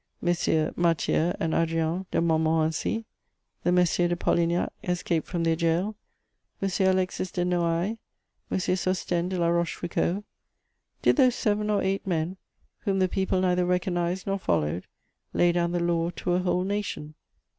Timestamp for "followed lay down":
14.39-15.71